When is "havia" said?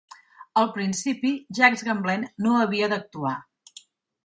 2.63-2.91